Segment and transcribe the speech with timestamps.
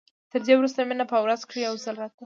[0.31, 2.17] تر دې وروسته مينه په ورځ کښې يو ځل راتله.